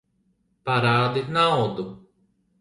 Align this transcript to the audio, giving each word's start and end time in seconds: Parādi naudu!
Parādi 0.69 1.23
naudu! 1.37 1.87